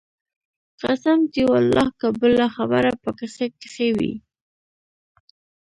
قسم 0.81 1.19
دى 1.33 1.43
ولله 1.51 1.87
که 1.99 2.07
بله 2.19 2.47
خبره 2.55 2.91
پکښې 3.03 3.47
کښې 3.59 3.89
وي. 3.97 4.13